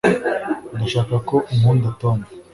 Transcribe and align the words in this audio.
ndashaka 0.75 1.15
ko 1.29 1.35
unkunda, 1.51 1.87
tom 2.01 2.17